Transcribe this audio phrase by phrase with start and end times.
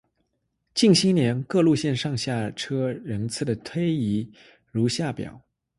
[0.73, 4.27] 近年各路线上下车人次的推移
[4.71, 5.39] 如下表。